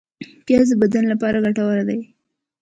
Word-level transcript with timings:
پیاز 0.45 0.67
د 0.71 0.79
بدن 0.81 1.03
لپاره 1.13 1.37
ګټور 1.45 1.79
دی 1.89 1.99